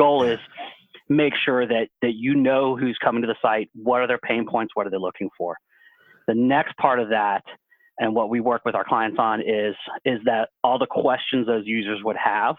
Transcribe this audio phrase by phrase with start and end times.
[0.00, 0.38] goal is
[1.08, 4.46] make sure that that you know who's coming to the site, what are their pain
[4.48, 5.56] points, what are they looking for.
[6.26, 7.42] The next part of that
[7.98, 9.74] and what we work with our clients on is
[10.04, 12.56] is that all the questions those users would have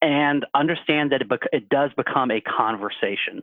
[0.00, 3.42] and understand that it, bec- it does become a conversation.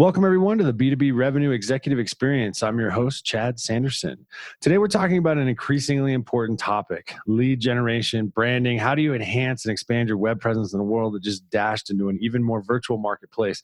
[0.00, 2.62] Welcome, everyone, to the B2B Revenue Executive Experience.
[2.62, 4.24] I'm your host, Chad Sanderson.
[4.62, 8.78] Today, we're talking about an increasingly important topic lead generation, branding.
[8.78, 11.90] How do you enhance and expand your web presence in a world that just dashed
[11.90, 13.62] into an even more virtual marketplace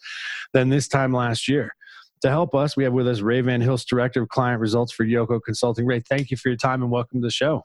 [0.53, 1.75] than this time last year?
[2.21, 5.07] To help us, we have with us Ray Van Hilst, Director of Client Results for
[5.07, 5.87] Yoko Consulting.
[5.87, 7.65] Ray, thank you for your time and welcome to the show.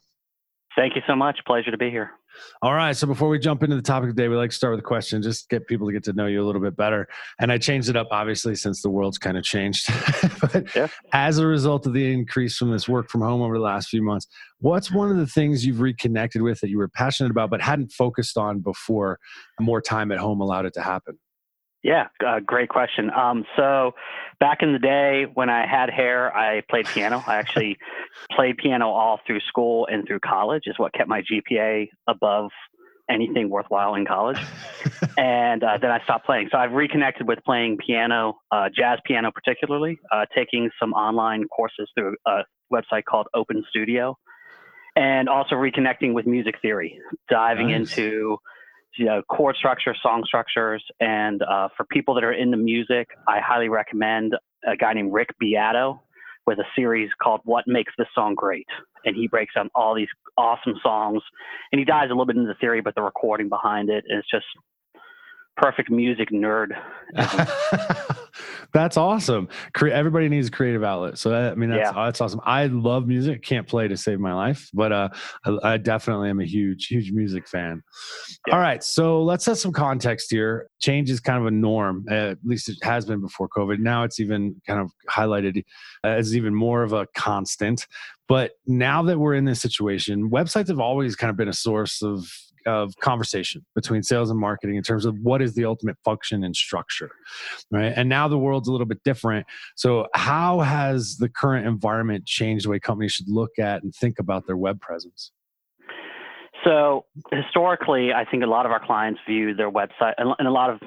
[0.78, 1.40] Thank you so much.
[1.46, 2.12] Pleasure to be here.
[2.62, 2.96] All right.
[2.96, 4.80] So before we jump into the topic of the day, we like to start with
[4.80, 7.08] a question, just get people to get to know you a little bit better.
[7.40, 9.90] And I changed it up, obviously, since the world's kind of changed.
[10.42, 10.88] but yeah.
[11.14, 14.04] as a result of the increase from this work from home over the last few
[14.04, 14.28] months,
[14.60, 17.92] what's one of the things you've reconnected with that you were passionate about but hadn't
[17.92, 19.20] focused on before
[19.60, 21.18] more time at home allowed it to happen?
[21.84, 23.10] Yeah, uh, great question.
[23.10, 23.94] Um, so,
[24.40, 27.24] back in the day when I had hair, I played piano.
[27.26, 27.78] I actually
[28.32, 32.52] played piano all through school and through college, is what kept my GPA above
[33.10, 34.38] anything worthwhile in college.
[35.18, 36.50] and uh, then I stopped playing.
[36.52, 41.90] So, I've reconnected with playing piano, uh, jazz piano particularly, uh, taking some online courses
[41.98, 44.16] through a website called Open Studio,
[44.96, 47.98] and also reconnecting with music theory, diving nice.
[47.98, 48.38] into
[48.98, 50.84] you know, chord structure, song structures.
[51.00, 54.36] And uh, for people that are into music, I highly recommend
[54.68, 56.02] a guy named Rick Beato
[56.48, 58.68] with a series called What Makes This Song Great.
[59.06, 61.22] And he breaks down all these awesome songs.
[61.72, 64.24] And he dives a little bit into the theory, but the recording behind it is
[64.32, 64.46] just
[65.58, 66.70] perfect music nerd.
[68.74, 69.48] that's awesome.
[69.74, 71.18] Cre- everybody needs a creative outlet.
[71.18, 72.06] So that, I mean, that's, yeah.
[72.06, 72.42] that's awesome.
[72.44, 73.44] I love music.
[73.44, 75.10] Can't play to save my life, but uh,
[75.46, 77.82] I, I definitely am a huge, huge music fan.
[78.48, 78.56] Yeah.
[78.56, 78.84] All right.
[78.84, 80.70] So let's set some context here.
[80.80, 82.06] Change is kind of a norm.
[82.10, 83.80] At least it has been before COVID.
[83.80, 85.64] Now it's even kind of highlighted
[86.04, 87.88] as even more of a constant.
[88.28, 92.02] But now that we're in this situation, websites have always kind of been a source
[92.02, 92.26] of
[92.66, 96.56] of conversation between sales and marketing in terms of what is the ultimate function and
[96.56, 97.12] structure
[97.72, 97.94] right?
[97.96, 99.46] And now the world's a little bit different.
[99.76, 104.20] So how has the current environment changed the way companies should look at and think
[104.20, 105.32] about their web presence?
[106.64, 110.70] So historically i think a lot of our clients view their website and a lot
[110.70, 110.80] of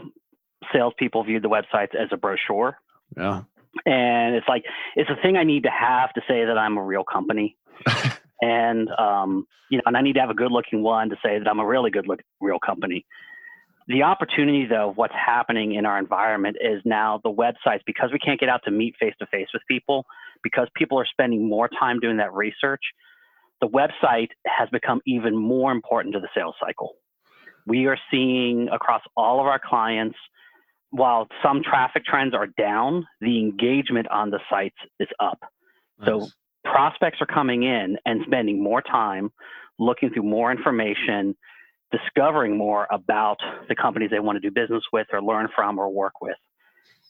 [0.72, 2.78] salespeople viewed the websites as a brochure.
[3.16, 3.42] Yeah.
[3.86, 4.64] And it's like
[4.94, 7.56] it's a thing i need to have to say that i'm a real company
[8.44, 11.48] and um, you know, and I need to have a good-looking one to say that
[11.48, 13.06] I'm a really good look real company.
[13.88, 18.18] The opportunity, though, of what's happening in our environment is now the websites because we
[18.18, 20.04] can't get out to meet face to face with people
[20.42, 22.82] because people are spending more time doing that research.
[23.60, 26.94] The website has become even more important to the sales cycle.
[27.66, 30.16] We are seeing across all of our clients,
[30.90, 35.38] while some traffic trends are down, the engagement on the sites is up.
[35.98, 36.08] Nice.
[36.08, 36.28] So
[36.64, 39.30] prospects are coming in and spending more time
[39.78, 41.36] looking through more information,
[41.90, 43.38] discovering more about
[43.68, 46.36] the companies they want to do business with or learn from or work with.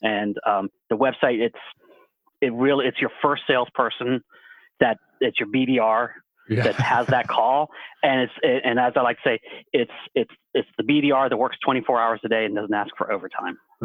[0.02, 1.58] And um, the website, it's
[2.40, 4.22] it really it's your first salesperson
[4.80, 6.08] that it's your BDR
[6.48, 6.64] yeah.
[6.64, 7.70] that has that call,
[8.02, 9.40] and it's it, and as I like to say,
[9.72, 13.10] it's it's it's the BDR that works 24 hours a day and doesn't ask for
[13.10, 13.58] overtime.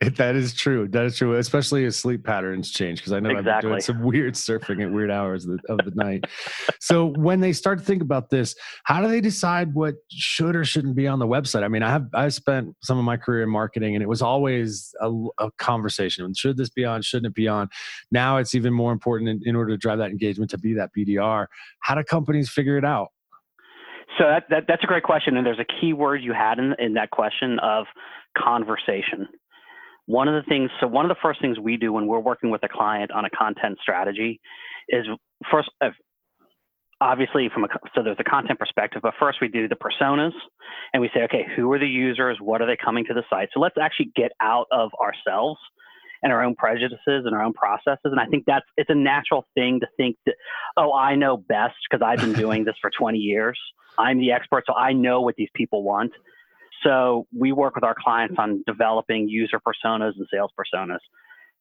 [0.16, 0.88] that is true.
[0.88, 2.98] That is true, especially as sleep patterns change.
[2.98, 3.52] Because I know exactly.
[3.52, 6.24] I've been doing some weird surfing at weird hours of the, of the night.
[6.80, 8.54] So when they start to think about this,
[8.84, 11.62] how do they decide what should or shouldn't be on the website?
[11.62, 14.22] I mean, I have I spent some of my career in marketing, and it was
[14.22, 17.02] always a, a conversation: should this be on?
[17.02, 17.68] Shouldn't it be on?
[18.10, 20.90] Now it's even more important in, in order to drive that engagement to be that
[20.96, 21.46] BDR.
[21.80, 23.08] How do companies figure it out?
[24.18, 26.74] So that, that, that's a great question, and there's a key word you had in,
[26.78, 27.86] in that question of
[28.36, 29.26] conversation.
[30.06, 32.50] One of the things, so one of the first things we do when we're working
[32.50, 34.40] with a client on a content strategy
[34.88, 35.06] is
[35.50, 35.90] first, uh,
[37.00, 40.32] obviously from a so there's a content perspective, but first we do the personas,
[40.92, 42.38] and we say, okay, who are the users?
[42.40, 43.48] What are they coming to the site?
[43.52, 45.58] So let's actually get out of ourselves
[46.22, 47.98] and our own prejudices and our own processes.
[48.04, 50.36] And I think that's it's a natural thing to think that,
[50.76, 53.58] oh, I know best because I've been doing this for 20 years.
[53.98, 56.12] I'm the expert, so I know what these people want.
[56.82, 60.98] So we work with our clients on developing user personas and sales personas.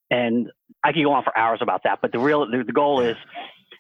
[0.10, 0.50] And
[0.84, 3.16] I could go on for hours about that, but the real the, the goal is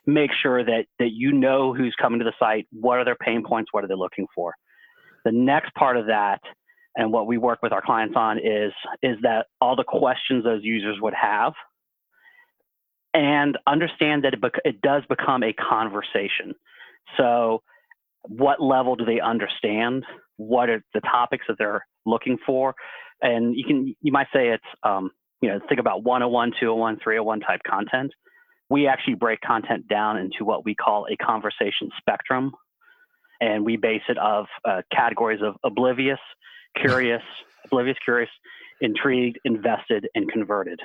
[0.06, 3.44] make sure that that you know who's coming to the site, what are their pain
[3.46, 4.54] points, what are they looking for.
[5.26, 6.40] The next part of that
[6.96, 8.72] and what we work with our clients on is
[9.02, 11.54] is that all the questions those users would have
[13.14, 16.56] and understand that it, bec- it does become a conversation.
[17.18, 17.62] So
[18.24, 20.06] what level do they understand?
[20.38, 22.74] What are the topics that they're looking for?
[23.22, 25.12] And you can you might say it's um,
[25.42, 28.12] you know think about 101, 201, 301 type content.
[28.70, 32.52] We actually break content down into what we call a conversation spectrum,
[33.40, 36.20] and we base it of uh, categories of oblivious,
[36.76, 37.22] curious,
[37.66, 38.30] oblivious, curious,
[38.80, 40.80] intrigued, invested, and converted.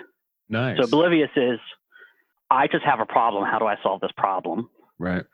[0.49, 0.78] Nice.
[0.78, 1.58] So oblivious is
[2.50, 3.44] I just have a problem.
[3.44, 4.69] How do I solve this problem?
[4.99, 5.25] Right.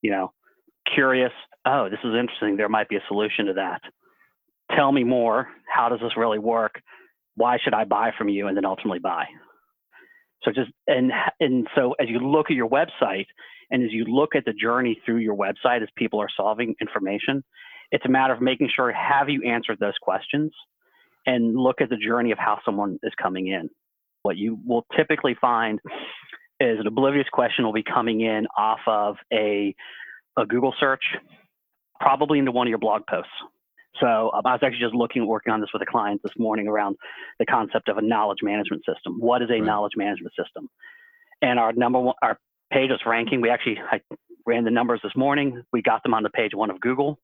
[0.00, 0.32] You know,
[0.94, 1.32] curious.
[1.64, 2.56] Oh, this is interesting.
[2.56, 3.80] There might be a solution to that.
[4.76, 5.48] Tell me more.
[5.72, 6.80] How does this really work?
[7.36, 8.48] Why should I buy from you?
[8.48, 9.24] And then ultimately buy.
[10.42, 13.26] So just and and so as you look at your website
[13.70, 17.44] and as you look at the journey through your website as people are solving information,
[17.92, 20.52] it's a matter of making sure have you answered those questions
[21.26, 23.70] and look at the journey of how someone is coming in.
[24.22, 25.78] What you will typically find
[26.60, 29.74] is an oblivious question will be coming in off of a,
[30.38, 31.02] a Google search,
[32.00, 33.30] probably into one of your blog posts.
[34.00, 36.66] So um, I was actually just looking, working on this with a client this morning
[36.66, 36.96] around
[37.38, 39.18] the concept of a knowledge management system.
[39.18, 39.62] What is a right.
[39.62, 40.68] knowledge management system?
[41.42, 42.38] And our number one, our
[42.72, 43.40] page is ranking.
[43.40, 44.00] We actually I
[44.46, 45.62] ran the numbers this morning.
[45.72, 47.18] We got them on the page one of Google,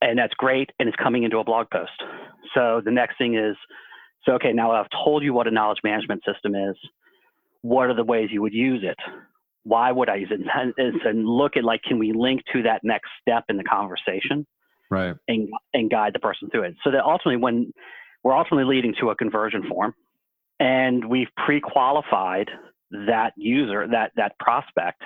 [0.00, 0.70] and that's great.
[0.78, 1.92] And it's coming into a blog post.
[2.54, 3.56] So the next thing is,
[4.24, 6.76] so okay, now I've told you what a knowledge management system is
[7.62, 8.96] what are the ways you would use it?
[9.66, 10.40] Why would I use it?
[10.54, 10.72] And,
[11.04, 14.46] and look at like, can we link to that next step in the conversation?
[14.90, 15.16] Right.
[15.26, 16.76] And, and guide the person through it.
[16.84, 17.72] So that ultimately, when
[18.22, 19.92] we're ultimately leading to a conversion form
[20.60, 22.48] and we've pre-qualified
[22.92, 25.02] that user, that, that prospect,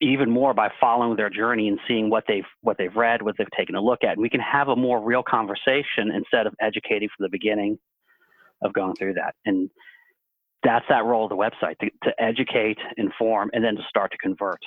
[0.00, 3.50] even more by following their journey and seeing what they've what they've read, what they've
[3.54, 4.12] taken a look at.
[4.12, 7.78] And we can have a more real conversation instead of educating from the beginning
[8.62, 9.34] of going through that.
[9.44, 9.68] And
[10.68, 14.18] that's that role of the website to, to educate, inform, and then to start to
[14.18, 14.60] convert.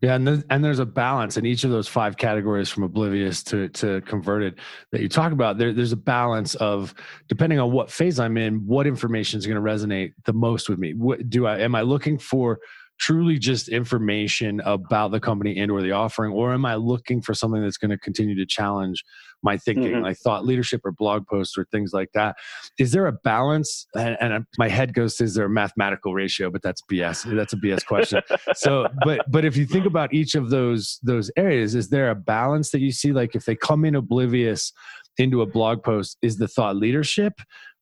[0.00, 3.42] Yeah, and then, and there's a balance in each of those five categories from oblivious
[3.44, 4.58] to to converted
[4.90, 5.58] that you talk about.
[5.58, 6.94] There, there's a balance of
[7.28, 10.78] depending on what phase I'm in, what information is going to resonate the most with
[10.78, 10.94] me.
[10.94, 12.58] What do I am I looking for
[13.02, 17.34] truly just information about the company and or the offering or am i looking for
[17.34, 19.04] something that's going to continue to challenge
[19.42, 20.02] my thinking mm-hmm.
[20.04, 22.36] like thought leadership or blog posts or things like that?
[22.78, 23.86] Is there a balance?
[23.94, 26.50] And, and my head goes to is there a mathematical ratio?
[26.50, 28.22] But that's bs that's a bs question.
[28.54, 32.14] So but but if you think about each of those those areas is there a
[32.14, 33.12] balance that you see?
[33.12, 34.72] Like if they come in oblivious
[35.18, 37.34] into a blog post is the thought leadership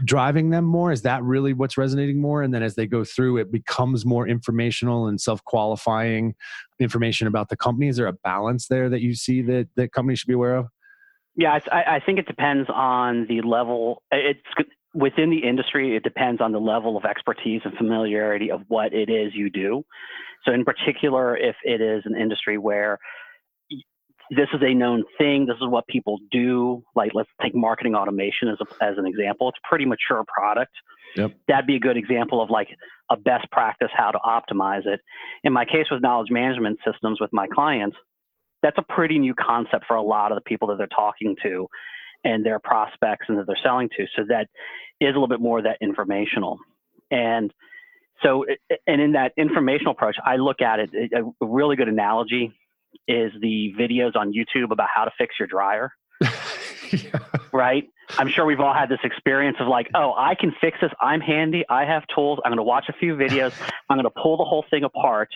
[0.05, 0.91] driving them more?
[0.91, 2.43] Is that really what's resonating more?
[2.43, 6.35] And then as they go through it becomes more informational and self-qualifying
[6.79, 7.89] information about the company.
[7.89, 10.67] Is there a balance there that you see that that companies should be aware of?
[11.37, 14.41] Yeah I, I think it depends on the level it's
[14.93, 19.09] within the industry it depends on the level of expertise and familiarity of what it
[19.09, 19.85] is you do.
[20.45, 22.99] So in particular if it is an industry where
[24.31, 25.47] this is a known thing.
[25.47, 26.83] This is what people do.
[26.95, 29.49] Like, let's take marketing automation as, a, as an example.
[29.49, 30.73] It's a pretty mature product.
[31.17, 31.33] Yep.
[31.49, 32.69] That'd be a good example of like
[33.11, 35.01] a best practice how to optimize it.
[35.43, 37.97] In my case with knowledge management systems with my clients,
[38.63, 41.67] that's a pretty new concept for a lot of the people that they're talking to
[42.23, 44.07] and their prospects and that they're selling to.
[44.15, 44.49] So that
[45.01, 46.59] is a little bit more of that informational.
[47.11, 47.53] And
[48.23, 48.45] so,
[48.87, 52.53] and in that informational approach, I look at it, a really good analogy
[53.09, 55.93] is the videos on YouTube about how to fix your dryer.
[56.21, 57.19] yeah.
[57.53, 57.89] Right?
[58.17, 60.93] I'm sure we've all had this experience of like, oh, I can fix this.
[61.01, 61.65] I'm handy.
[61.69, 62.39] I have tools.
[62.45, 63.53] I'm going to watch a few videos.
[63.89, 65.31] I'm going to pull the whole thing apart.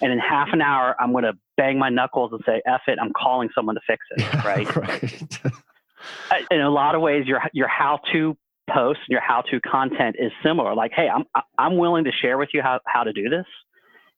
[0.00, 2.98] And in half an hour, I'm going to bang my knuckles and say, F it,
[3.00, 4.26] I'm calling someone to fix it.
[4.44, 4.76] Right.
[4.76, 5.38] right.
[6.30, 8.36] Uh, in a lot of ways, your, your how to
[8.70, 10.74] post, your how to content is similar.
[10.74, 11.24] Like, hey, I'm,
[11.58, 13.46] I'm willing to share with you how, how to do this.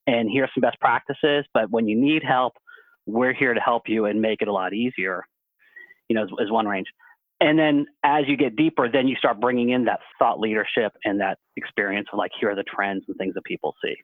[0.06, 1.46] And here's some best practices.
[1.52, 2.54] But when you need help,
[3.12, 5.24] we're here to help you and make it a lot easier,
[6.08, 6.86] you know, is, one range.
[7.40, 11.20] And then as you get deeper, then you start bringing in that thought leadership and
[11.20, 13.94] that experience of like, here are the trends and things that people see.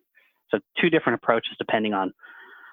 [0.51, 2.13] So two different approaches depending on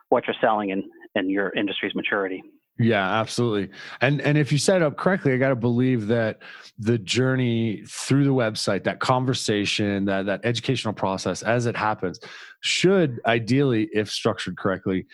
[0.10, 0.84] what you're selling and,
[1.16, 2.42] and your industry's maturity.
[2.80, 3.70] Yeah, absolutely.
[4.02, 6.40] And and if you set it up correctly, I got to believe that
[6.80, 12.20] the journey through the website, that conversation, that that educational process as it happens
[12.62, 15.06] should ideally if structured correctly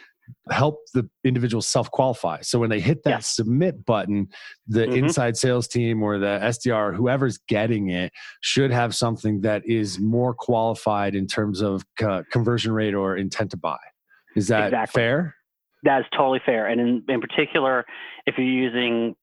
[0.51, 2.41] help the individual self qualify.
[2.41, 4.27] So when they hit that submit button,
[4.67, 5.05] the mm-hmm.
[5.05, 9.99] inside sales team or the SDR, or whoever's getting it, should have something that is
[9.99, 11.83] more qualified in terms of
[12.31, 13.77] conversion rate or intent to buy.
[14.35, 14.99] Is that exactly.
[14.99, 15.35] fair?
[15.83, 16.67] That is totally fair.
[16.67, 17.85] And in, in particular,
[18.25, 19.15] if you're using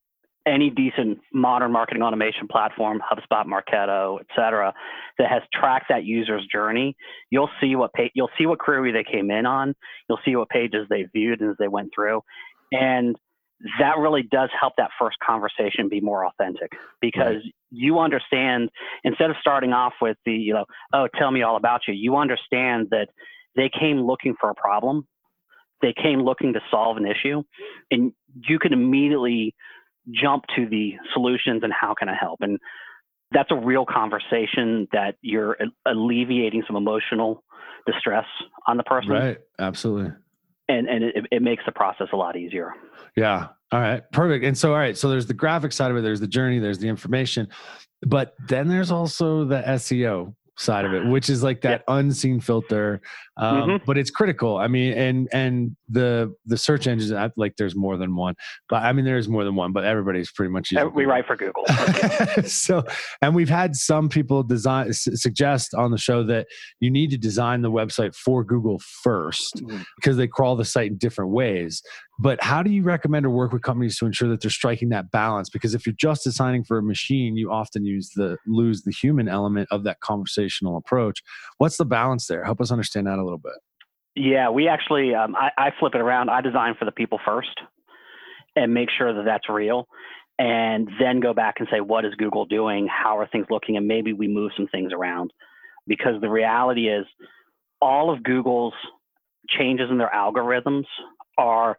[0.46, 4.72] any decent modern marketing automation platform, HubSpot, Marketo, et cetera,
[5.18, 6.96] that has tracked that user's journey,
[7.30, 9.74] you'll see what page, you'll see what query they came in on,
[10.08, 12.22] you'll see what pages they viewed as they went through,
[12.72, 13.16] and
[13.78, 17.54] that really does help that first conversation be more authentic because right.
[17.70, 18.68] you understand
[19.02, 22.16] instead of starting off with the you know oh tell me all about you you
[22.16, 23.08] understand that
[23.56, 25.06] they came looking for a problem
[25.80, 27.42] they came looking to solve an issue
[27.90, 28.12] and
[28.46, 29.54] you can immediately
[30.10, 32.40] jump to the solutions and how can I help?
[32.40, 32.58] And
[33.32, 37.42] that's a real conversation that you're alleviating some emotional
[37.86, 38.26] distress
[38.66, 39.10] on the person.
[39.10, 39.38] Right.
[39.58, 40.12] Absolutely.
[40.68, 42.74] And and it, it makes the process a lot easier.
[43.16, 43.48] Yeah.
[43.72, 44.02] All right.
[44.12, 44.44] Perfect.
[44.44, 44.96] And so, all right.
[44.96, 46.02] So there's the graphic side of it.
[46.02, 46.58] There's the journey.
[46.58, 47.48] There's the information,
[48.02, 51.94] but then there's also the SEO side of it, which is like that yeah.
[51.94, 53.00] unseen filter.
[53.36, 53.84] Um, mm-hmm.
[53.86, 54.56] But it's critical.
[54.56, 58.34] I mean, and and the the search engines, like there's more than one,
[58.68, 60.92] but I mean there's more than one, but everybody's pretty much using.
[60.94, 61.64] We write for Google.
[62.44, 62.84] so,
[63.22, 66.46] and we've had some people design suggest on the show that
[66.80, 69.82] you need to design the website for Google 1st mm-hmm.
[69.96, 71.82] because they crawl the site in different ways.
[72.18, 75.10] But how do you recommend or work with companies to ensure that they're striking that
[75.10, 75.50] balance?
[75.50, 79.28] Because if you're just designing for a machine, you often use the lose the human
[79.28, 81.22] element of that conversational approach.
[81.58, 82.44] What's the balance there?
[82.44, 83.52] Help us understand that a little bit.
[84.16, 86.30] Yeah, we actually um, I, I flip it around.
[86.30, 87.60] I design for the people first,
[88.56, 89.86] and make sure that that's real,
[90.38, 92.88] and then go back and say what is Google doing?
[92.88, 93.76] How are things looking?
[93.76, 95.32] And maybe we move some things around,
[95.86, 97.04] because the reality is
[97.82, 98.72] all of Google's
[99.48, 100.84] changes in their algorithms
[101.36, 101.76] are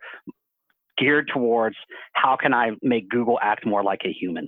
[0.99, 1.75] geared towards
[2.13, 4.47] how can I make Google act more like a human.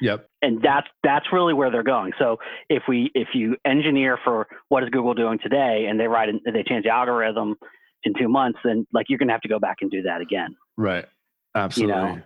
[0.00, 0.28] Yep.
[0.42, 2.12] And that's that's really where they're going.
[2.18, 2.38] So
[2.68, 6.40] if we if you engineer for what is Google doing today and they write in,
[6.44, 7.56] they change the algorithm
[8.04, 10.56] in two months, then like you're gonna have to go back and do that again.
[10.76, 11.06] Right.
[11.54, 11.94] Absolutely.
[11.94, 12.20] You know?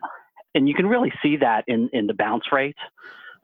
[0.54, 2.76] And you can really see that in in the bounce rate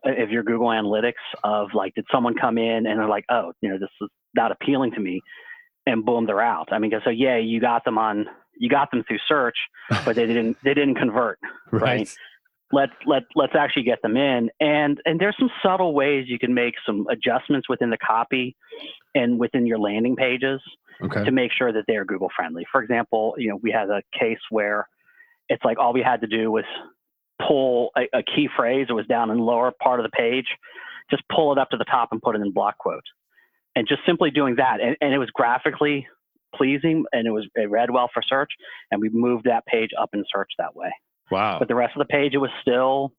[0.07, 1.13] uh, of your Google Analytics
[1.45, 4.51] of like, did someone come in and they're like, oh, you know, this is not
[4.51, 5.21] appealing to me,
[5.87, 6.69] and boom, they're out.
[6.73, 8.27] I mean, so yeah, you got them on
[8.59, 9.57] you got them through search,
[10.05, 11.39] but they didn't they didn't convert.
[11.71, 11.83] right.
[11.83, 12.17] right?
[12.73, 14.51] Let let let's actually get them in.
[14.61, 18.57] And and there's some subtle ways you can make some adjustments within the copy
[19.15, 20.61] and within your landing pages
[21.03, 21.25] okay.
[21.25, 22.65] to make sure that they are Google friendly.
[22.73, 24.89] For example, you know, we had a case where
[25.49, 26.65] it's like all we had to do was
[27.47, 28.87] pull a, a key phrase.
[28.89, 30.47] It was down in the lower part of the page.
[31.11, 33.07] Just pull it up to the top and put it in block quotes.
[33.77, 36.07] And just simply doing that, and, and it was graphically
[36.57, 38.51] pleasing and it was it read well for search
[38.91, 40.91] and we moved that page up in search that way
[41.31, 41.59] wow.
[41.59, 43.13] But the rest of the page it was still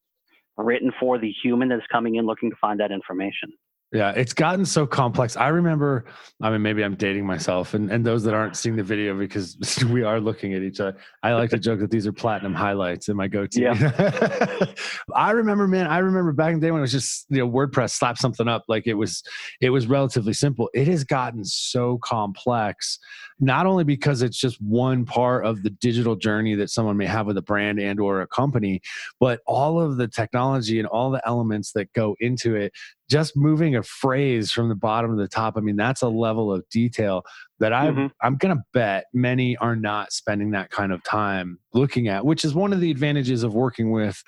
[0.57, 3.53] written for the human that's coming in looking to find that information
[3.94, 5.38] yeah, it's gotten so complex.
[5.38, 6.06] I remember,
[6.41, 9.58] I mean, maybe I'm dating myself, and, and those that aren't seeing the video because
[9.89, 10.98] we are looking at each other.
[11.24, 13.62] I like to joke that these are platinum highlights in my go-to.
[13.62, 14.65] Yeah.
[15.15, 15.88] I remember, man.
[15.88, 18.48] I remember back in the day when it was just you know WordPress slap something
[18.48, 19.24] up like it was
[19.62, 20.70] it was relatively simple.
[20.74, 23.00] It has gotten so complex,
[23.39, 27.25] not only because it's just one part of the digital journey that someone may have
[27.25, 28.82] with a brand and or a company,
[29.17, 32.74] but all of the technology and all the elements that go into it
[33.09, 36.51] just moving a phrase from the bottom to the top i mean that's a level
[36.51, 37.23] of detail
[37.59, 38.07] that i mm-hmm.
[38.21, 42.43] i'm going to bet many are not spending that kind of time looking at which
[42.43, 44.21] is one of the advantages of working with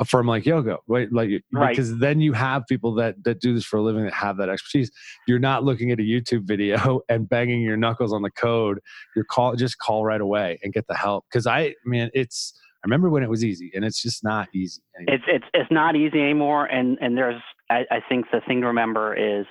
[0.00, 1.70] a firm like Yoko right like right.
[1.70, 4.48] because then you have people that that do this for a living that have that
[4.48, 4.90] expertise
[5.28, 8.80] you're not looking at a youtube video and banging your knuckles on the code
[9.14, 12.86] you're call just call right away and get the help because i mean it's I
[12.86, 14.82] remember when it was easy, and it's just not easy.
[14.94, 15.14] Anymore.
[15.14, 17.40] It's it's it's not easy anymore, and and there's
[17.70, 19.46] I, I think the thing to remember is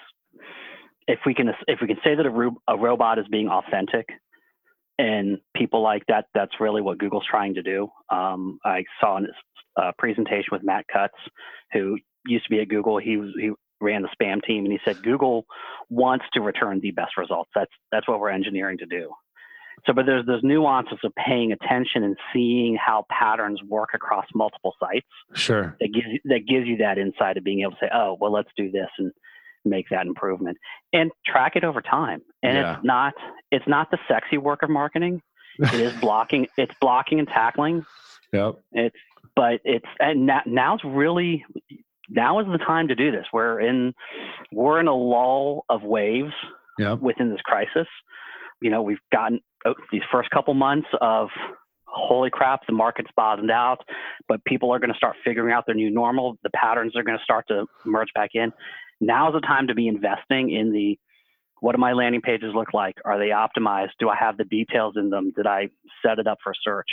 [1.07, 4.07] if we can if we can say that a, ro- a robot is being authentic,
[4.97, 7.89] and people like that, that's really what Google's trying to do.
[8.09, 11.17] Um, I saw a uh, presentation with Matt Cutts,
[11.71, 12.97] who used to be at Google.
[12.99, 13.51] He was he
[13.81, 15.45] ran the spam team, and he said Google
[15.89, 17.49] wants to return the best results.
[17.55, 19.11] That's that's what we're engineering to do.
[19.85, 24.75] So, but there's those nuances of paying attention and seeing how patterns work across multiple
[24.79, 25.07] sites.
[25.33, 25.75] Sure.
[25.79, 28.31] That gives you, that gives you that insight of being able to say, oh, well,
[28.31, 29.11] let's do this and
[29.65, 30.57] make that improvement
[30.91, 32.21] and track it over time.
[32.41, 32.75] And yeah.
[32.75, 33.13] it's not
[33.51, 35.21] it's not the sexy work of marketing.
[35.59, 36.47] It is blocking.
[36.57, 37.85] It's blocking and tackling.
[38.31, 38.55] Yep.
[38.71, 38.95] It's
[39.35, 41.45] but it's and now, now's really
[42.09, 43.25] now is the time to do this.
[43.31, 43.93] We're in
[44.51, 46.33] we're in a lull of waves
[46.77, 46.99] yep.
[46.99, 47.87] within this crisis
[48.63, 51.29] you know, we've gotten Uh, these first couple months of
[51.85, 53.77] holy crap, the market's bottomed out,
[54.27, 56.37] but people are going to start figuring out their new normal.
[56.43, 58.51] The patterns are going to start to merge back in.
[58.99, 60.97] Now is the time to be investing in the
[61.59, 62.95] what do my landing pages look like?
[63.05, 63.91] Are they optimized?
[63.97, 65.31] Do I have the details in them?
[65.33, 65.69] Did I
[66.05, 66.89] set it up for search?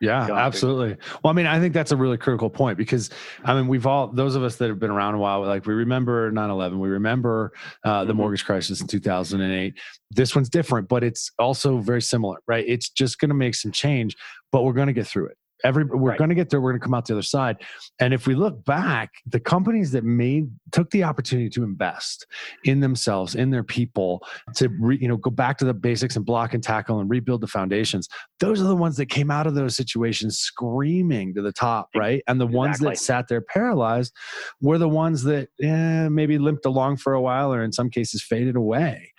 [0.00, 0.96] Yeah, absolutely.
[1.22, 3.10] Well, I mean, I think that's a really critical point because
[3.44, 5.74] I mean, we've all those of us that have been around a while, like we
[5.74, 7.52] remember 9/11, we remember
[7.84, 8.18] uh, the mm-hmm.
[8.18, 9.74] mortgage crisis in 2008.
[10.10, 12.64] This one's different, but it's also very similar, right?
[12.66, 14.16] It's just going to make some change,
[14.50, 16.18] but we're going to get through it every we're right.
[16.18, 17.56] going to get there we're going to come out the other side
[18.00, 22.26] and if we look back the companies that made took the opportunity to invest
[22.64, 24.22] in themselves in their people
[24.54, 27.40] to re, you know go back to the basics and block and tackle and rebuild
[27.40, 31.52] the foundations those are the ones that came out of those situations screaming to the
[31.52, 32.56] top right and the exactly.
[32.58, 34.12] ones that sat there paralyzed
[34.60, 38.22] were the ones that eh, maybe limped along for a while or in some cases
[38.22, 39.12] faded away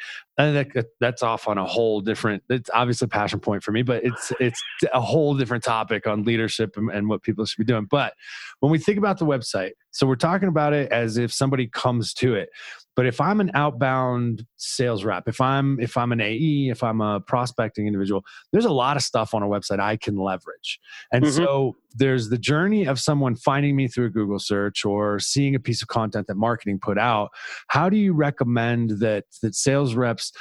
[0.49, 4.03] that, that's off on a whole different it's obviously a passion point for me but
[4.03, 4.61] it's it's
[4.93, 7.85] a whole different topic on leadership and, and, what people should be doing.
[7.89, 8.13] But
[8.59, 12.13] when we think about the website so we're talking about it as if somebody comes
[12.15, 12.49] to it
[12.95, 17.01] but if i'm an outbound sales rep if i'm if i'm an ae if i'm
[17.01, 20.79] a prospecting individual there's a lot of stuff on a website i can leverage
[21.11, 21.35] and mm-hmm.
[21.35, 25.59] so there's the journey of someone finding me through a google search or seeing a
[25.59, 27.29] piece of content that marketing put out
[27.67, 30.31] how do you recommend that that sales reps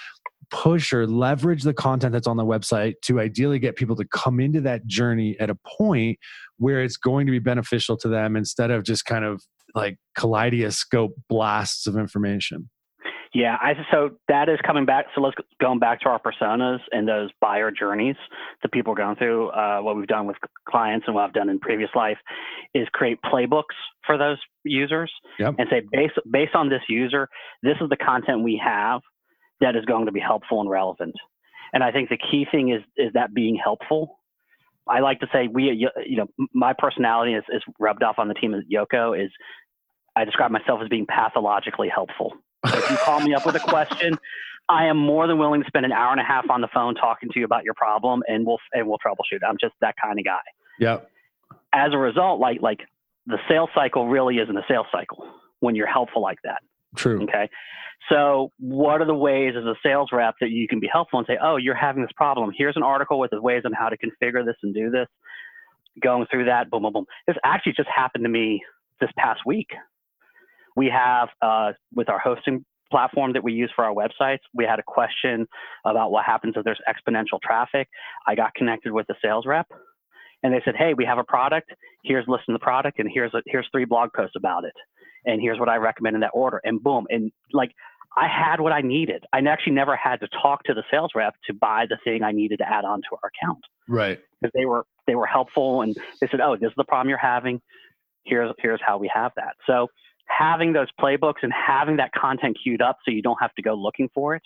[0.50, 4.40] push or leverage the content that's on the website to ideally get people to come
[4.40, 6.18] into that journey at a point
[6.58, 9.42] where it's going to be beneficial to them instead of just kind of
[9.74, 12.68] like kaleidoscope blasts of information.
[13.32, 15.06] Yeah, I so that is coming back.
[15.14, 18.16] So let's going back to our personas and those buyer journeys
[18.62, 19.50] that people are going through.
[19.50, 20.36] Uh, what we've done with
[20.68, 22.18] clients and what I've done in previous life
[22.74, 25.54] is create playbooks for those users yep.
[25.58, 27.28] and say based based on this user,
[27.62, 29.00] this is the content we have
[29.60, 31.14] that is going to be helpful and relevant.
[31.72, 34.19] And I think the key thing is is that being helpful.
[34.90, 38.34] I like to say we, you know, my personality is, is rubbed off on the
[38.34, 39.30] team at Yoko is
[40.16, 42.32] I describe myself as being pathologically helpful.
[42.66, 44.18] So if you call me up with a question,
[44.68, 46.94] I am more than willing to spend an hour and a half on the phone
[46.94, 49.40] talking to you about your problem, and we'll and we'll troubleshoot.
[49.46, 50.40] I'm just that kind of guy.
[50.78, 50.98] Yeah.
[51.72, 52.80] As a result, like like
[53.26, 55.24] the sales cycle really isn't a sales cycle
[55.60, 56.62] when you're helpful like that.
[56.96, 57.22] True.
[57.24, 57.48] Okay.
[58.08, 61.26] So, what are the ways as a sales rep that you can be helpful and
[61.26, 62.50] say, oh, you're having this problem.
[62.56, 65.06] Here's an article with the ways on how to configure this and do this.
[66.02, 67.04] Going through that, boom, boom, boom.
[67.26, 68.62] This actually just happened to me
[69.00, 69.68] this past week.
[70.76, 74.78] We have, uh, with our hosting platform that we use for our websites, we had
[74.78, 75.46] a question
[75.84, 77.88] about what happens if there's exponential traffic.
[78.26, 79.66] I got connected with the sales rep
[80.42, 81.70] and they said, hey, we have a product.
[82.02, 84.72] Here's listen to the product and here's, a, here's three blog posts about it
[85.24, 86.60] and here's what I recommend in that order.
[86.64, 87.06] And boom.
[87.10, 87.72] And like
[88.16, 89.24] I had what I needed.
[89.32, 92.32] I actually never had to talk to the sales rep to buy the thing I
[92.32, 93.64] needed to add on to our account.
[93.88, 94.18] Right.
[94.40, 97.18] Because they were they were helpful and they said, Oh, this is the problem you're
[97.18, 97.60] having.
[98.24, 99.54] Here's here's how we have that.
[99.66, 99.88] So
[100.26, 103.74] having those playbooks and having that content queued up so you don't have to go
[103.74, 104.42] looking for it.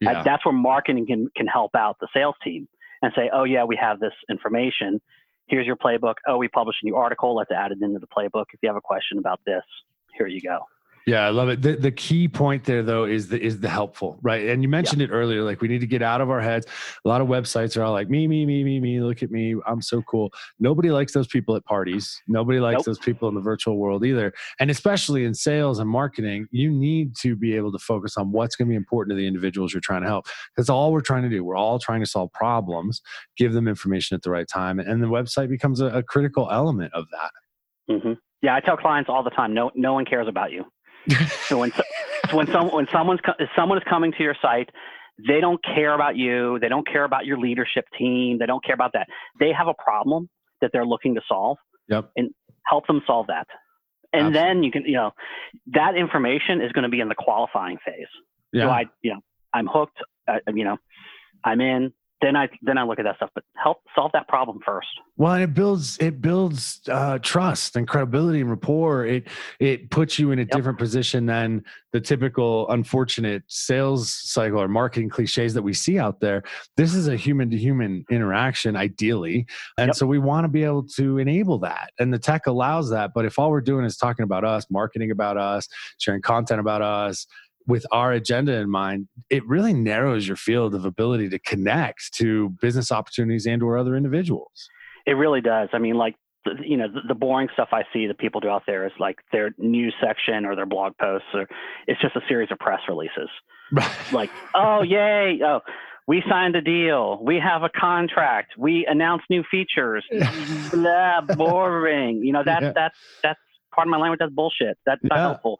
[0.00, 0.22] Yeah.
[0.22, 2.68] that's where marketing can, can help out the sales team
[3.02, 5.00] and say, oh, yeah, we have this information.
[5.46, 6.14] Here's your playbook.
[6.26, 7.34] Oh, we published a new article.
[7.34, 8.46] Let's add it into the playbook.
[8.52, 9.62] If you have a question about this,
[10.18, 10.66] here you go.
[11.08, 11.62] Yeah, I love it.
[11.62, 14.46] The, the key point there though is the is the helpful, right?
[14.46, 15.06] And you mentioned yeah.
[15.06, 16.66] it earlier, like we need to get out of our heads.
[17.02, 19.54] A lot of websites are all like me, me, me, me, me, look at me,
[19.66, 20.30] I'm so cool.
[20.60, 22.20] Nobody likes those people at parties.
[22.28, 22.84] Nobody likes nope.
[22.84, 24.34] those people in the virtual world either.
[24.60, 28.54] And especially in sales and marketing, you need to be able to focus on what's
[28.54, 30.26] going to be important to the individuals you're trying to help.
[30.58, 31.42] That's all we're trying to do.
[31.42, 33.00] We're all trying to solve problems,
[33.38, 36.92] give them information at the right time, and the website becomes a, a critical element
[36.92, 37.30] of that.
[37.90, 38.12] Mm-hmm.
[38.42, 40.64] Yeah, I tell clients all the time, no, no one cares about you.
[41.46, 43.20] so when, so when, some, when someone's,
[43.56, 44.70] someone is coming to your site,
[45.26, 46.58] they don't care about you.
[46.60, 48.38] They don't care about your leadership team.
[48.38, 49.08] They don't care about that.
[49.40, 50.28] They have a problem
[50.60, 51.56] that they're looking to solve
[51.88, 52.10] yep.
[52.16, 52.30] and
[52.66, 53.46] help them solve that.
[54.12, 54.40] And Absolutely.
[54.40, 55.10] then you can, you know,
[55.68, 58.06] that information is going to be in the qualifying phase.
[58.52, 58.64] Yeah.
[58.64, 59.20] So I, you know,
[59.52, 59.98] I'm hooked.
[60.26, 60.76] Uh, you know,
[61.44, 63.30] I'm in then I then I look at that stuff.
[63.34, 64.88] But help solve that problem first.
[65.16, 69.06] Well, and it builds it builds uh, trust and credibility and rapport.
[69.06, 69.28] It
[69.60, 70.50] it puts you in a yep.
[70.50, 76.20] different position than the typical unfortunate sales cycle or marketing cliches that we see out
[76.20, 76.42] there.
[76.76, 79.46] This is a human to human interaction, ideally,
[79.78, 79.94] and yep.
[79.94, 81.92] so we want to be able to enable that.
[81.98, 83.12] And the tech allows that.
[83.14, 86.82] But if all we're doing is talking about us, marketing about us, sharing content about
[86.82, 87.26] us
[87.68, 92.48] with our agenda in mind, it really narrows your field of ability to connect to
[92.60, 94.68] business opportunities and or other individuals.
[95.06, 95.68] It really does.
[95.72, 96.16] I mean, like
[96.64, 99.50] you know, the, boring stuff I see that people do out there is like their
[99.58, 101.46] news section or their blog posts, or
[101.86, 103.28] it's just a series of press releases.
[104.12, 105.60] like, oh yay, oh,
[106.06, 107.22] we signed a deal.
[107.22, 108.52] We have a contract.
[108.56, 110.06] We announced new features.
[110.70, 112.22] Blah, boring.
[112.24, 112.72] You know, that's, yeah.
[112.74, 113.40] that's, that's
[113.74, 114.18] part of my language.
[114.18, 114.78] That's bullshit.
[114.86, 115.22] That's not yeah.
[115.22, 115.58] helpful.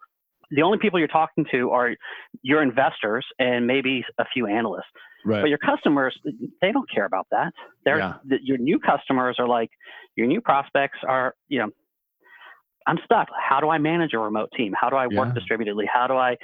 [0.50, 1.94] The only people you're talking to are
[2.42, 4.86] your investors and maybe a few analysts.
[5.24, 5.42] Right.
[5.42, 6.16] But your customers,
[6.62, 7.52] they don't care about that.
[7.84, 8.14] They're, yeah.
[8.24, 9.68] the, your new customers are like,
[10.16, 11.70] your new prospects are, you know,
[12.86, 13.28] I'm stuck.
[13.38, 14.72] How do I manage a remote team?
[14.80, 15.84] How do I work distributedly?
[15.92, 16.36] How do I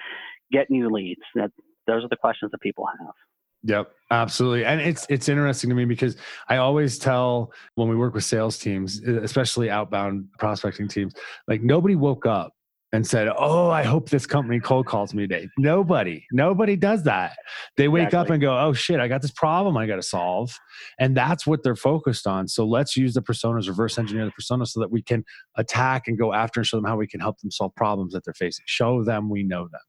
[0.52, 1.22] get new leads?
[1.34, 1.50] That,
[1.86, 3.14] those are the questions that people have.
[3.66, 4.66] Yep, absolutely.
[4.66, 6.18] And it's it's interesting to me because
[6.50, 11.14] I always tell when we work with sales teams, especially outbound prospecting teams,
[11.48, 12.53] like nobody woke up
[12.94, 17.36] and said, "Oh, I hope this company cold calls me today." Nobody, nobody does that.
[17.76, 18.18] They wake exactly.
[18.18, 20.56] up and go, "Oh shit, I got this problem I got to solve,"
[21.00, 22.46] and that's what they're focused on.
[22.46, 25.24] So let's use the personas, reverse engineer the personas, so that we can
[25.56, 28.24] attack and go after and show them how we can help them solve problems that
[28.24, 28.64] they're facing.
[28.66, 29.80] Show them we know them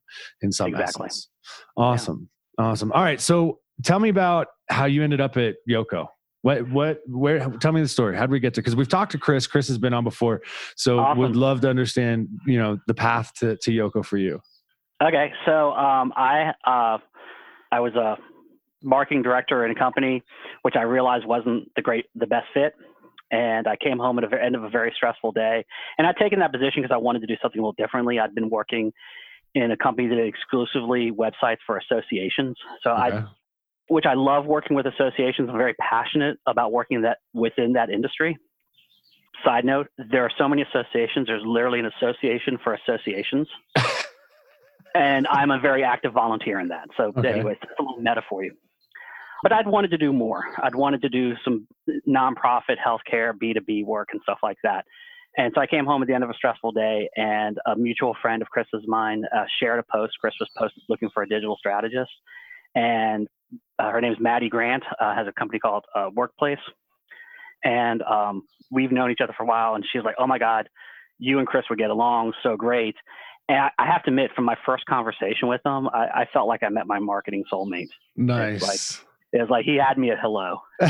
[0.42, 1.06] in some exactly.
[1.06, 1.30] essence.
[1.78, 2.66] Awesome, yeah.
[2.66, 2.92] awesome.
[2.92, 6.08] All right, so tell me about how you ended up at Yoko.
[6.46, 8.16] What, what, where, tell me the story.
[8.16, 10.44] How did we get to, cause we've talked to Chris, Chris has been on before.
[10.76, 11.18] So awesome.
[11.18, 14.40] would love to understand, you know, the path to, to Yoko for you.
[15.02, 15.34] Okay.
[15.48, 17.00] So, um, I, uh,
[17.72, 18.18] I was a
[18.84, 20.22] marketing director in a company,
[20.62, 22.76] which I realized wasn't the great, the best fit.
[23.32, 25.66] And I came home at the end of a very stressful day.
[25.98, 28.20] And I'd taken that position because I wanted to do something a little differently.
[28.20, 28.94] I'd been working
[29.56, 32.56] in a company that did exclusively websites for associations.
[32.84, 33.18] So okay.
[33.18, 33.26] I
[33.88, 35.50] which I love working with associations.
[35.50, 38.38] I'm very passionate about working that within that industry.
[39.44, 41.28] Side note, there are so many associations.
[41.28, 43.48] There's literally an association for associations.
[44.96, 46.88] and I'm a very active volunteer in that.
[46.98, 47.34] So okay.
[47.34, 48.54] anyways, that's a little meta for you.
[49.44, 50.46] But I'd wanted to do more.
[50.64, 51.68] I'd wanted to do some
[52.08, 54.86] nonprofit healthcare, B2B work and stuff like that.
[55.38, 58.16] And so I came home at the end of a stressful day, and a mutual
[58.22, 60.14] friend of Chris's mine uh, shared a post.
[60.22, 62.12] Chris was posted looking for a digital strategist,
[62.74, 63.28] and
[63.80, 66.60] uh, her name is Maddie Grant, uh, has a company called uh, Workplace.
[67.64, 69.76] And um, we've known each other for a while.
[69.76, 70.70] And she's like, oh my God,
[71.20, 72.96] you and Chris would get along so great.
[73.48, 76.48] And I, I have to admit, from my first conversation with him, I, I, felt
[76.48, 77.90] like I met my marketing soulmate.
[78.16, 78.50] Nice.
[78.50, 78.80] It was like,
[79.34, 80.62] it was like he had me at hello.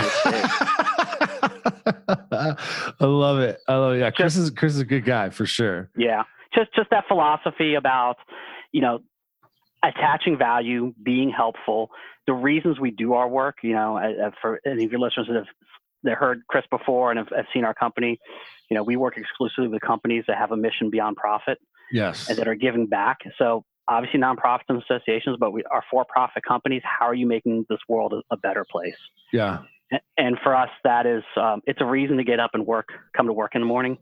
[2.32, 3.60] I love it.
[3.68, 4.00] I love it.
[4.00, 5.90] Yeah, Chris just, is Chris is a good guy for sure.
[5.98, 6.24] Yeah,
[6.54, 8.18] just just that philosophy about
[8.72, 9.00] you know
[9.84, 11.90] attaching value, being helpful,
[12.28, 14.00] the reasons we do our work, you know,
[14.42, 15.46] for any of your listeners that have
[16.04, 18.20] that heard Chris before and have, have, seen our company,
[18.70, 21.58] you know, we work exclusively with companies that have a mission beyond profit.
[21.92, 22.30] Yes.
[22.30, 23.20] And that are giving back.
[23.38, 26.82] So obviously nonprofits and associations, but we are for-profit companies.
[26.84, 28.98] How are you making this world a, a better place?
[29.32, 29.60] Yeah.
[30.18, 33.28] And for us, that is, um, it's a reason to get up and work, come
[33.28, 33.98] to work in the morning.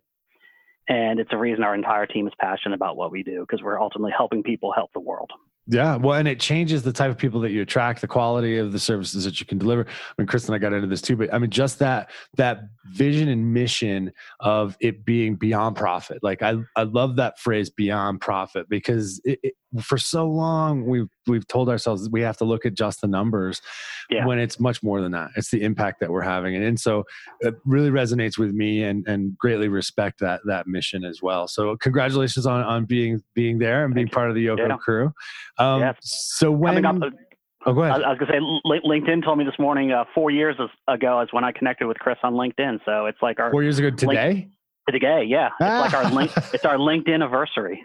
[0.87, 3.81] And it's a reason our entire team is passionate about what we do because we're
[3.81, 5.31] ultimately helping people help the world.
[5.65, 8.73] Yeah, well, and it changes the type of people that you attract, the quality of
[8.73, 9.85] the services that you can deliver.
[9.87, 12.63] I mean, Chris and I got into this too, but I mean, just that that
[12.87, 16.19] vision and mission of it being beyond profit.
[16.21, 21.09] Like I, I love that phrase "beyond profit" because it, it, for so long we've
[21.27, 23.61] we've told ourselves we have to look at just the numbers
[24.09, 24.25] yeah.
[24.25, 25.31] when it's much more than that.
[25.35, 26.55] It's the impact that we're having.
[26.55, 27.03] And, and so
[27.39, 31.47] it really resonates with me and and greatly respect that that mission as well.
[31.47, 34.77] So congratulations on on being being there and being part of the yoko yeah.
[34.77, 35.11] crew.
[35.57, 35.93] Um yeah.
[36.01, 38.03] so when oh go ahead.
[38.03, 40.57] I was going to say linkedin told me this morning uh, four years
[40.87, 42.79] ago is when i connected with chris on linkedin.
[42.85, 44.51] So it's like our four years ago today link,
[44.89, 45.23] today?
[45.23, 45.49] yeah.
[45.59, 47.83] It's like our link it's our linkedin anniversary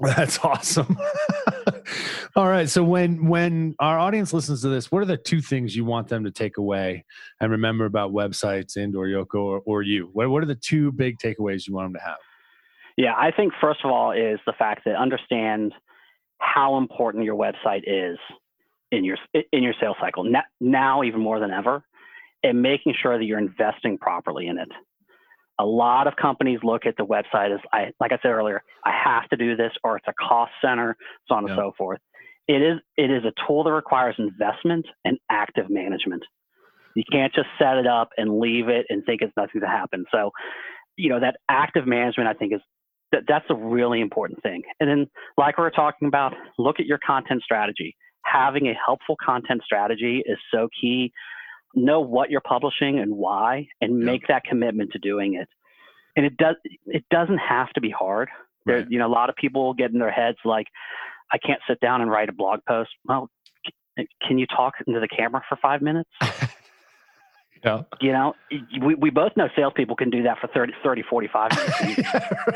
[0.00, 0.96] That's awesome.
[2.36, 2.68] All right.
[2.68, 6.08] So when when our audience listens to this, what are the two things you want
[6.08, 7.04] them to take away
[7.40, 10.10] and remember about websites and or Yoko or, or you?
[10.12, 12.16] What what are the two big takeaways you want them to have?
[12.96, 15.72] Yeah, I think first of all is the fact that understand
[16.38, 18.18] how important your website is
[18.90, 19.16] in your
[19.52, 21.84] in your sales cycle now, now even more than ever,
[22.42, 24.68] and making sure that you're investing properly in it
[25.58, 28.92] a lot of companies look at the website as I like I said earlier, I
[29.04, 30.96] have to do this or it's a cost center,
[31.28, 32.00] so on and so forth.
[32.48, 36.22] It is it is a tool that requires investment and active management.
[36.94, 40.04] You can't just set it up and leave it and think it's nothing to happen.
[40.12, 40.30] So,
[40.96, 42.60] you know, that active management I think is
[43.12, 44.62] that that's a really important thing.
[44.80, 47.96] And then like we were talking about, look at your content strategy.
[48.24, 51.12] Having a helpful content strategy is so key
[51.74, 55.48] know what you're publishing and why and make that commitment to doing it.
[56.16, 56.56] And it does
[56.86, 58.28] it doesn't have to be hard.
[58.66, 58.86] There right.
[58.90, 60.66] you know a lot of people get in their heads like
[61.32, 62.90] i can't sit down and write a blog post.
[63.04, 63.30] Well
[64.26, 66.10] can you talk into the camera for five minutes
[67.64, 67.82] Yeah.
[68.00, 68.34] You know,
[68.82, 72.08] we, we both know salespeople can do that for 30, 30 45 minutes.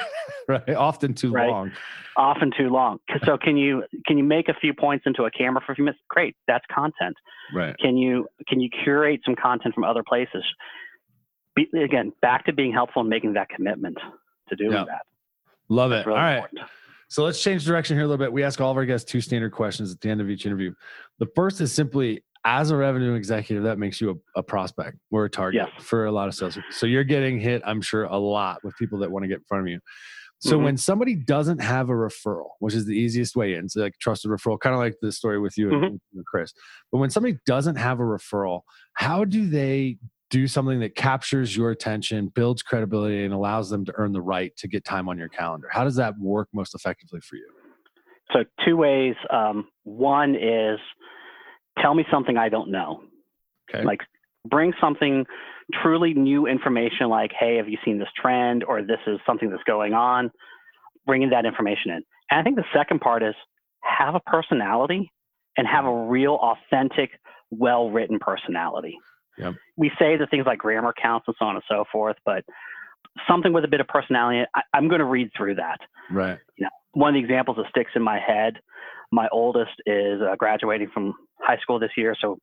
[0.48, 0.74] right.
[0.74, 1.48] Often too right?
[1.48, 1.72] long.
[2.16, 2.98] Often too long.
[3.24, 5.84] So can you can you make a few points into a camera for a few
[5.84, 6.02] minutes?
[6.08, 6.36] Great.
[6.46, 7.16] That's content.
[7.54, 7.74] Right.
[7.78, 10.44] Can you can you curate some content from other places?
[11.56, 13.96] Be, again, back to being helpful and making that commitment
[14.48, 14.84] to doing yeah.
[14.84, 15.06] that.
[15.70, 16.06] Love it.
[16.06, 16.34] Really All right.
[16.36, 16.60] Important.
[17.10, 18.30] So let's change direction here a little bit.
[18.30, 20.74] We ask all of our guests two standard questions at the end of each interview.
[21.18, 25.26] The first is simply as a revenue executive, that makes you a, a prospect or
[25.26, 25.84] a target yes.
[25.84, 26.58] for a lot of sales.
[26.70, 29.44] So you're getting hit, I'm sure, a lot with people that want to get in
[29.46, 29.80] front of you.
[30.40, 30.64] So mm-hmm.
[30.64, 34.30] when somebody doesn't have a referral, which is the easiest way in, so like trusted
[34.30, 35.84] referral, kind of like the story with you mm-hmm.
[35.84, 36.52] and, and Chris.
[36.90, 38.62] But when somebody doesn't have a referral,
[38.94, 39.98] how do they
[40.30, 44.56] do something that captures your attention, builds credibility, and allows them to earn the right
[44.58, 45.68] to get time on your calendar?
[45.70, 47.48] How does that work most effectively for you?
[48.32, 49.16] So two ways.
[49.30, 50.78] Um, one is
[51.80, 53.02] tell me something I don't know.
[53.72, 53.84] Okay.
[53.84, 54.00] Like
[54.44, 55.26] bring something
[55.82, 59.62] truly new information like, hey, have you seen this trend or this is something that's
[59.64, 60.30] going on?
[61.06, 62.02] Bringing that information in.
[62.30, 63.34] And I think the second part is
[63.82, 65.12] have a personality
[65.56, 67.10] and have a real, authentic,
[67.50, 68.96] well written personality.
[69.38, 69.54] Yep.
[69.76, 72.44] We say the things like grammar counts and so on and so forth, but
[73.28, 75.78] something with a bit of personality, I, am going to read through that.
[76.10, 76.38] Right.
[76.56, 78.54] You know, one of the examples that sticks in my head
[79.10, 82.14] my oldest is uh, graduating from high school this year.
[82.20, 82.38] So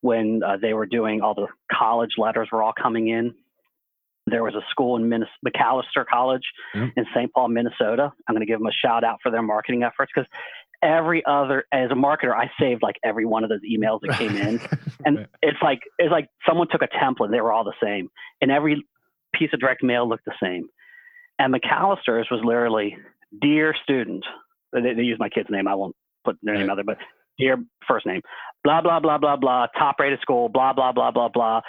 [0.00, 3.34] when uh, they were doing all the college letters were all coming in,
[4.26, 5.08] there was a school in
[5.46, 6.42] Macalester College
[6.74, 6.98] mm-hmm.
[6.98, 7.32] in St.
[7.32, 8.12] Paul, Minnesota.
[8.28, 10.28] I'm going to give them a shout out for their marketing efforts because
[10.82, 14.36] every other, as a marketer, I saved like every one of those emails that came
[14.36, 14.60] in,
[15.04, 17.30] and it's like it's like someone took a template.
[17.30, 18.08] They were all the same,
[18.40, 18.84] and every
[19.32, 20.68] piece of direct mail looked the same.
[21.38, 22.96] And Macalester's was literally,
[23.40, 24.24] "Dear student,"
[24.72, 25.68] they, they use my kid's name.
[25.68, 25.94] I won't
[26.26, 26.98] put their name out there, but
[27.38, 27.56] dear
[27.88, 28.20] first name,
[28.64, 31.60] blah blah blah blah blah, top rated school, blah blah blah blah blah,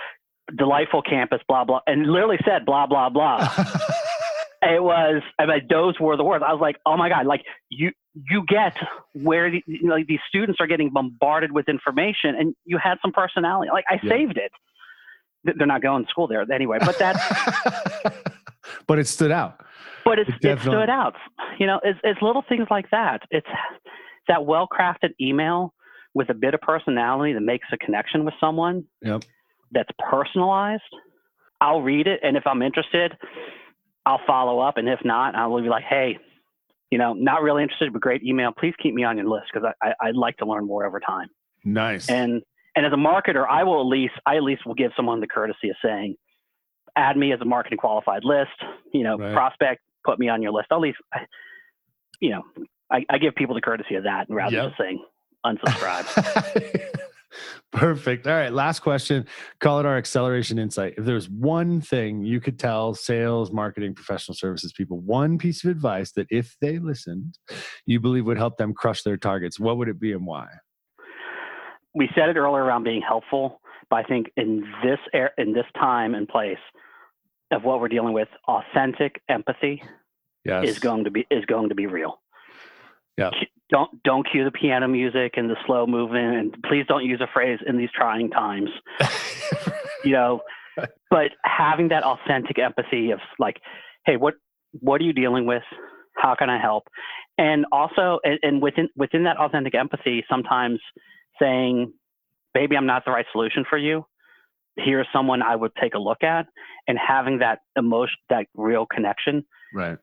[0.58, 3.38] delightful campus, blah blah, and literally said blah blah blah.
[4.62, 6.44] it was I mean those were the words.
[6.46, 7.92] I was like, oh my god, like you
[8.30, 8.76] you get
[9.14, 12.96] where the, you know, like these students are getting bombarded with information, and you had
[13.02, 13.70] some personality.
[13.72, 14.10] Like I yeah.
[14.10, 14.52] saved it.
[15.44, 17.20] They're not going to school there anyway, but that's.
[18.88, 19.62] but it stood out.
[20.04, 21.16] But it's, it, it stood out.
[21.60, 23.22] You know, it's, it's little things like that.
[23.30, 23.48] It's
[24.28, 25.74] that well crafted email
[26.14, 29.24] with a bit of personality that makes a connection with someone yep.
[29.72, 30.82] that's personalized.
[31.62, 33.14] I'll read it, and if I'm interested,
[34.06, 34.78] I'll follow up.
[34.78, 36.18] And if not, I'll be like, hey,
[36.90, 38.52] you know, not really interested, but great email.
[38.58, 41.00] Please keep me on your list because I, I, would like to learn more over
[41.00, 41.28] time.
[41.66, 42.10] Nice.
[42.10, 42.42] And
[42.76, 45.28] and as a marketer, I will at least I at least will give someone the
[45.28, 46.16] courtesy of saying,
[46.96, 48.52] add me as a marketing qualified list.
[48.94, 49.34] You know, right.
[49.34, 50.68] prospect, put me on your list.
[50.72, 51.00] I'll at least,
[52.22, 52.44] you know,
[52.92, 54.64] I, I give people the courtesy of that rather yep.
[54.64, 55.06] than just saying
[55.46, 56.84] unsubscribe.
[57.72, 58.26] Perfect.
[58.26, 58.52] All right.
[58.52, 59.28] Last question.
[59.60, 60.96] Call it our acceleration insight.
[60.98, 65.70] If there's one thing you could tell sales, marketing, professional services people, one piece of
[65.70, 67.38] advice that if they listened,
[67.86, 70.48] you believe would help them crush their targets, what would it be and why?
[71.94, 75.66] We said it earlier around being helpful, but I think in this air, in this
[75.76, 76.58] time and place
[77.52, 79.82] of what we're dealing with, authentic empathy
[80.46, 80.68] yes.
[80.68, 82.20] is going to be is going to be real.
[83.18, 83.32] Yeah.
[83.70, 87.28] Don't don't cue the piano music and the slow movement, and please don't use a
[87.34, 88.70] phrase in these trying times.
[90.06, 90.42] you know,
[91.10, 93.58] but having that authentic empathy of like,
[94.06, 94.36] hey, what
[94.80, 95.64] what are you dealing with?
[96.16, 96.84] How can I help?
[97.38, 100.80] And also, and, and within within that authentic empathy, sometimes
[101.40, 101.92] saying,
[102.56, 104.06] maybe I'm not the right solution for you.
[104.78, 106.46] Here's someone I would take a look at,
[106.88, 109.98] and having that emotion, that real connection, right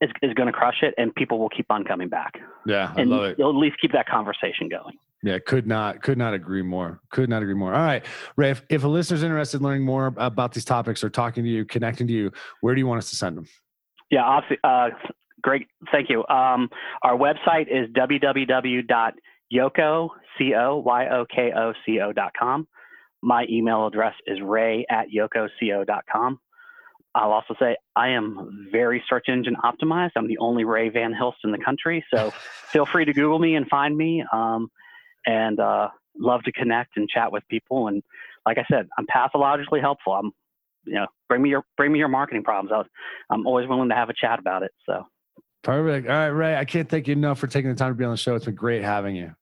[0.00, 2.34] is, is going to crush it and people will keep on coming back.
[2.66, 3.38] Yeah, I and love it.
[3.38, 4.96] You'll at least keep that conversation going.
[5.22, 7.00] Yeah, could not could not agree more.
[7.10, 7.74] Could not agree more.
[7.74, 8.04] All right,
[8.36, 8.50] Ray.
[8.50, 11.64] If, if a listener's interested in learning more about these topics or talking to you,
[11.64, 12.30] connecting to you,
[12.60, 13.46] where do you want us to send them?
[14.10, 14.90] Yeah, uh,
[15.42, 15.66] great.
[15.90, 16.20] Thank you.
[16.28, 16.68] Um,
[17.02, 19.12] our website is www.yoko
[20.38, 22.68] c o y o k o c o dot com.
[23.22, 26.38] My email address is ray at yokoco.com.
[27.16, 30.10] I'll also say I am very search engine optimized.
[30.16, 32.30] I'm the only Ray Van Hilst in the country, so
[32.72, 34.22] feel free to Google me and find me.
[34.32, 34.70] Um,
[35.24, 37.88] and uh, love to connect and chat with people.
[37.88, 38.02] And
[38.44, 40.12] like I said, I'm pathologically helpful.
[40.12, 40.30] I'm,
[40.84, 42.70] you know, bring me your bring me your marketing problems.
[43.30, 44.72] i am always willing to have a chat about it.
[44.84, 45.06] So
[45.62, 46.08] perfect.
[46.08, 46.56] All right, Ray.
[46.56, 48.34] I can't thank you enough for taking the time to be on the show.
[48.34, 49.34] It's been great having you.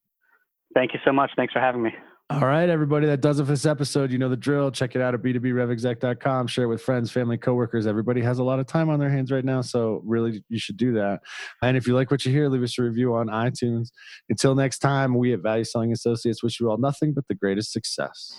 [0.75, 1.31] Thank you so much.
[1.37, 1.91] Thanks for having me.
[2.31, 4.11] All right, everybody, that does it for this episode.
[4.11, 4.71] You know the drill.
[4.71, 6.47] Check it out at b2brevexec.com.
[6.47, 7.87] Share it with friends, family, coworkers.
[7.87, 10.79] Everybody has a lot of time on their hands right now, so really you should
[10.79, 11.21] do that.
[11.61, 13.91] And if you like what you hear, leave us a review on iTunes.
[14.31, 17.73] Until next time, we at Value Selling Associates wish you all nothing but the greatest
[17.73, 18.35] success.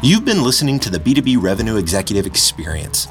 [0.00, 3.08] You've been listening to the B2B Revenue Executive Experience.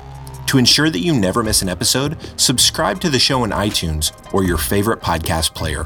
[0.47, 4.45] To ensure that you never miss an episode, subscribe to the show in iTunes or
[4.45, 5.85] your favorite podcast player.